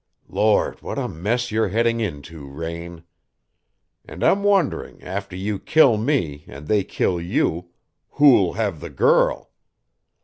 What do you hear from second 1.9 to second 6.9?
into, Raine! And I'm wondering, after you kill me, and they